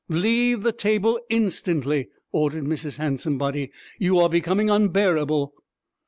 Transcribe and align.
'Leave 0.09 0.63
the 0.63 0.71
table 0.71 1.19
instantly!' 1.29 2.07
ordered 2.31 2.63
Mrs. 2.63 2.97
Handsomebody. 2.97 3.69
'You 3.99 4.17
are 4.17 4.29
becoming 4.29 4.67
unbearable.' 4.67 5.53